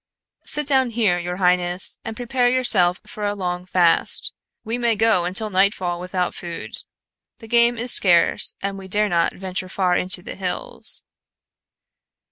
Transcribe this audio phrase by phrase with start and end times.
[0.45, 4.33] "Sit down here, your highness, and prepare yourself for a long fast.
[4.63, 6.71] We may go until nightfall without food.
[7.37, 11.03] The game is scarce and we dare not venture far into the hills."